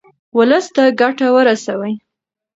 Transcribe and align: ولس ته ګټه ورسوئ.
ولس 0.37 0.65
ته 0.75 0.83
ګټه 1.01 1.27
ورسوئ. 1.35 1.93